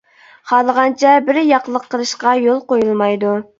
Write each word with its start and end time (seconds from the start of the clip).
خالىغانچە 0.51 1.11
بىر 1.27 1.39
ياقلىق 1.51 1.87
قىلىشقا 1.93 2.35
يول 2.47 2.61
قويۇلمايدۇ. 2.75 3.39